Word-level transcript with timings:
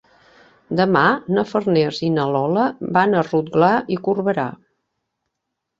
Demà 0.79 1.03
na 1.37 1.43
Farners 1.51 2.01
i 2.07 2.11
na 2.15 2.25
Lola 2.37 2.65
van 2.99 3.15
a 3.21 3.25
Rotglà 3.31 3.71
i 3.97 4.01
Corberà. 4.09 4.49